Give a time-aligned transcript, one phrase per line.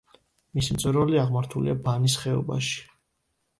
[0.59, 2.83] მისი მწვერვალი აღმართულია ბანის ხეობაში.